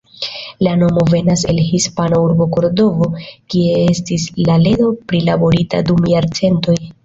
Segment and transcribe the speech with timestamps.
[0.67, 3.11] La nomo venas el hispana urbo Kordovo,
[3.53, 6.81] kie estis la ledo prilaborita dum jarcentoj.